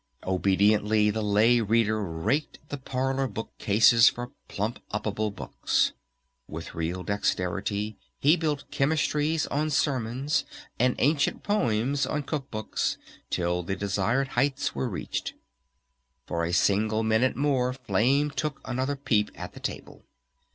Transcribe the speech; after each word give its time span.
Obediently 0.23 1.11
the 1.11 1.21
Lay 1.21 1.59
Reader 1.61 2.01
raked 2.01 2.57
the 2.69 2.79
parlor 2.79 3.27
book 3.27 3.55
cases 3.59 4.09
for 4.09 4.31
"plump 4.47 4.79
upable" 4.91 5.29
books. 5.29 5.91
With 6.47 6.73
real 6.73 7.03
dexterity 7.03 7.97
he 8.17 8.35
built 8.35 8.71
Chemistries 8.71 9.45
on 9.51 9.69
Sermons 9.69 10.43
and 10.79 10.95
Ancient 10.97 11.43
Poems 11.43 12.07
on 12.07 12.23
Cook 12.23 12.49
Books 12.49 12.97
till 13.29 13.61
the 13.61 13.75
desired 13.75 14.29
heights 14.29 14.73
were 14.73 14.89
reached. 14.89 15.35
For 16.25 16.45
a 16.45 16.51
single 16.51 17.03
minute 17.03 17.35
more 17.35 17.71
Flame 17.71 18.31
took 18.31 18.59
another 18.65 18.95
peep 18.95 19.29
at 19.35 19.53
the 19.53 19.59
table. 19.59 20.01